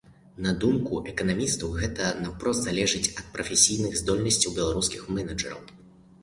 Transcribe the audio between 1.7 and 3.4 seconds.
гэта наўпрост залежыць ад